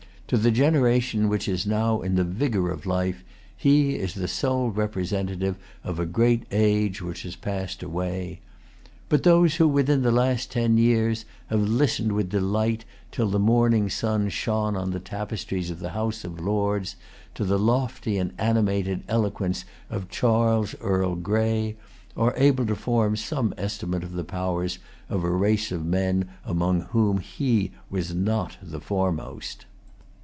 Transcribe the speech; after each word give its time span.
To 0.27 0.37
the 0.37 0.49
generation 0.49 1.27
which 1.27 1.49
is 1.49 1.67
now 1.67 1.99
in 1.99 2.15
the 2.15 2.23
vigor 2.23 2.71
of 2.71 2.85
life, 2.85 3.21
he 3.57 3.95
is 3.95 4.13
the 4.13 4.29
sole 4.29 4.69
representative 4.69 5.57
of 5.83 5.99
a 5.99 6.05
great 6.05 6.43
age 6.51 7.01
which 7.01 7.23
has 7.23 7.35
passed 7.35 7.83
away. 7.83 8.39
But 9.09 9.23
those 9.23 9.55
who, 9.55 9.67
within 9.67 10.03
the 10.03 10.09
last 10.13 10.49
ten 10.49 10.77
years, 10.77 11.25
have 11.47 11.59
listened 11.61 12.13
with 12.13 12.29
delight, 12.29 12.85
till 13.11 13.27
the 13.27 13.39
morning 13.41 13.89
sun 13.89 14.29
shone 14.29 14.77
on 14.77 14.91
the 14.91 15.01
tapestries 15.01 15.69
of 15.69 15.79
the 15.79 15.89
House 15.89 16.23
of 16.23 16.39
Lords, 16.39 16.95
to 17.35 17.43
the 17.43 17.59
lofty 17.59 18.17
and 18.17 18.31
animated 18.37 19.03
eloquence 19.09 19.65
of 19.89 20.07
Charles 20.09 20.75
Earl 20.79 21.15
Grey 21.15 21.75
are 22.15 22.33
able 22.37 22.65
to 22.67 22.75
form 22.77 23.17
some 23.17 23.53
estimate 23.57 24.05
of 24.05 24.13
the 24.13 24.23
powers 24.23 24.79
of 25.09 25.25
a 25.25 25.29
race 25.29 25.73
of 25.73 25.83
men 25.85 26.29
among 26.45 26.83
whom 26.93 27.17
he 27.17 27.71
was 27.89 28.13
not 28.15 28.55
the 28.63 28.79
foremost. 28.79 29.65